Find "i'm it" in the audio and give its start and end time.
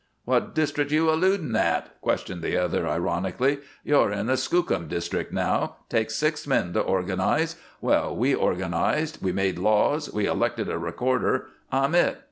11.71-12.17